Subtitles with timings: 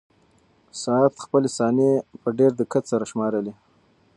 [0.83, 1.91] ساعت خپلې ثانیې
[2.21, 3.53] په ډېر دقت سره شمارلې.